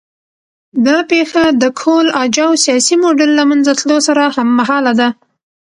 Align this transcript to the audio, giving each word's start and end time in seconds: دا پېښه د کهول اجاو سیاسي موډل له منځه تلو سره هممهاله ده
دا 0.85 0.97
پېښه 1.11 1.43
د 1.61 1.63
کهول 1.79 2.07
اجاو 2.23 2.61
سیاسي 2.65 2.95
موډل 3.03 3.29
له 3.39 3.43
منځه 3.49 3.71
تلو 3.79 3.97
سره 4.07 4.23
هممهاله 4.35 4.93
ده 4.99 5.09